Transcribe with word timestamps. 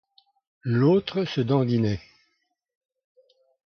L’autre 0.63 1.25
se 1.25 1.41
dandinait. 1.41 2.01